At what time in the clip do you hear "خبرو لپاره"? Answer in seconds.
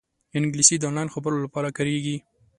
1.15-1.75